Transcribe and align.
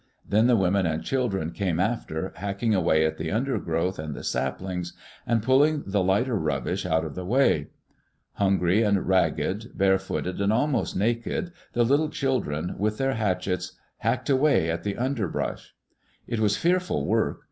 Then 0.27 0.47
the 0.47 0.55
women 0.55 0.87
and 0.87 1.03
chil 1.03 1.29
dren 1.29 1.51
came 1.51 1.79
after, 1.79 2.33
hacking 2.37 2.73
away 2.73 3.05
at 3.05 3.19
the 3.19 3.29
undergrowth 3.29 3.99
and 3.99 4.15
the 4.15 4.23
saplings, 4.23 4.93
and 5.27 5.43
pulling 5.43 5.83
the 5.85 6.03
lighter 6.03 6.35
rubbish 6.39 6.87
out 6.87 7.05
of 7.05 7.13
the 7.13 7.23
way. 7.23 7.67
Hungry 8.33 8.81
and 8.81 9.07
ragged, 9.07 9.77
barefooted 9.77 10.41
and 10.41 10.51
almost 10.51 10.95
naked, 10.95 11.51
the 11.73 11.83
little 11.83 12.09
children, 12.09 12.73
with 12.79 12.97
their 12.97 13.13
hatchets, 13.13 13.73
hacked 13.99 14.27
away 14.31 14.71
at 14.71 14.81
the 14.81 14.97
underbrush. 14.97 15.75
It 16.25 16.39
was 16.39 16.57
fearful 16.57 17.05
work. 17.05 17.39